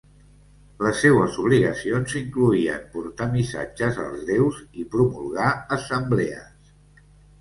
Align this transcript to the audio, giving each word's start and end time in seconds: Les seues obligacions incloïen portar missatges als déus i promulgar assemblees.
Les 0.83 0.95
seues 1.01 1.35
obligacions 1.43 2.15
incloïen 2.21 2.81
portar 2.95 3.27
missatges 3.35 4.01
als 4.07 4.25
déus 4.33 4.61
i 4.85 4.87
promulgar 4.97 5.55
assemblees. 5.79 6.73